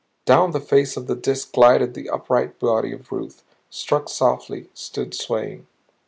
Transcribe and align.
Down 0.25 0.49
the 0.49 0.59
face 0.59 0.97
of 0.97 1.05
the 1.05 1.15
Disk 1.15 1.53
glided 1.53 1.93
the 1.93 2.09
upright 2.09 2.57
body 2.57 2.91
of 2.91 3.11
Ruth, 3.11 3.43
struck 3.69 4.09
softly, 4.09 4.67
stood 4.73 5.13
swaying. 5.13 5.67